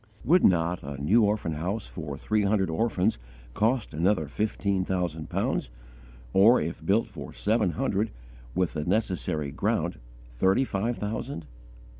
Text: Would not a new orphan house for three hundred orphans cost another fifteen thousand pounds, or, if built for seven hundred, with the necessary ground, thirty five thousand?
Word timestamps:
Would 0.25 0.43
not 0.43 0.81
a 0.81 0.99
new 0.99 1.21
orphan 1.21 1.53
house 1.53 1.85
for 1.87 2.17
three 2.17 2.41
hundred 2.41 2.71
orphans 2.71 3.19
cost 3.53 3.93
another 3.93 4.27
fifteen 4.27 4.83
thousand 4.83 5.29
pounds, 5.29 5.69
or, 6.33 6.59
if 6.59 6.83
built 6.83 7.05
for 7.07 7.31
seven 7.31 7.73
hundred, 7.73 8.09
with 8.55 8.73
the 8.73 8.83
necessary 8.83 9.51
ground, 9.51 9.99
thirty 10.31 10.65
five 10.65 10.97
thousand? 10.97 11.45